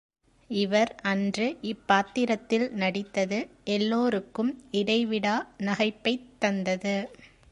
இவர் 0.49 0.95
அன்று 1.01 1.57
இப்பாத்திரத்தில் 1.61 2.69
நடித்தது 2.73 3.39
எல்லோருக்கும் 3.65 4.51
இடைவிடா 4.71 5.35
நகைப்பைத் 5.59 6.27
தந்தது. 6.39 6.95